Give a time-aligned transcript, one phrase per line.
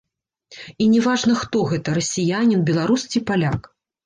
[0.85, 3.61] І не важна, хто гэта, расіянін, беларус ці паляк.